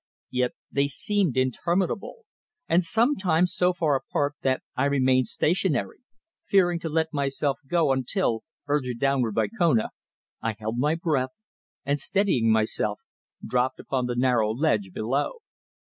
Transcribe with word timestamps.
Yet 0.31 0.53
they 0.71 0.87
seemed 0.87 1.37
interminable, 1.37 2.25
and 2.67 2.83
sometimes 2.83 3.53
so 3.53 3.71
far 3.71 3.93
apart 3.95 4.33
that 4.41 4.63
I 4.75 4.85
remained 4.85 5.27
stationary, 5.27 5.99
fearing 6.43 6.79
to 6.79 6.89
let 6.89 7.13
myself 7.13 7.59
go 7.67 7.91
until, 7.91 8.41
urged 8.67 8.97
downward 8.99 9.35
by 9.35 9.49
Kona, 9.49 9.89
I 10.41 10.55
held 10.57 10.79
my 10.79 10.95
breath, 10.95 11.35
and, 11.85 11.99
steadying 11.99 12.51
myself, 12.51 12.99
dropped 13.45 13.79
upon 13.79 14.07
the 14.07 14.15
narrow 14.15 14.49
ledge 14.49 14.89
below. 14.91 15.33